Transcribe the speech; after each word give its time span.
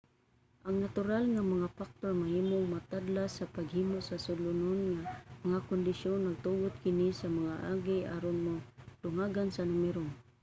ang 0.65 0.75
natural 0.83 1.23
nga 1.33 1.43
mga 1.53 1.67
factor 1.77 2.11
mahimong 2.17 2.65
motadlas 2.73 3.31
sa 3.33 3.49
paghimo 3.55 3.95
og 4.13 4.21
sulondon 4.25 4.79
nga 4.97 5.03
mga 5.45 5.59
kondisyon 5.69 6.17
nagtugot 6.23 6.73
kini 6.83 7.07
sa 7.19 7.27
mga 7.37 7.53
algae 7.71 8.01
aron 8.15 8.37
madungagan 8.47 9.49
sa 9.51 9.67
numero 9.69 10.03